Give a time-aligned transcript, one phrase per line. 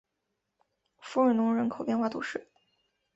[0.99, 2.49] 弗尔农人口变化图示